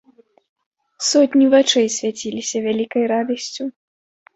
Сотні 1.09 1.45
вачэй 1.57 1.87
свяціліся 1.99 2.67
вялікай 2.67 3.03
радасцю. 3.17 3.63